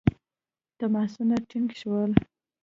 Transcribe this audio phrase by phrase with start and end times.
[0.79, 2.11] تماسونه ټینګ شول.